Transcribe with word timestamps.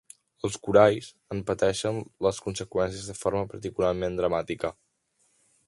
Els 0.47 0.55
coralls 0.67 1.09
en 1.35 1.43
pateixen 1.49 1.99
les 2.27 2.39
conseqüències 2.47 3.11
de 3.13 3.17
forma 3.21 3.45
particularment 3.53 4.19
dramàtica. 4.23 4.73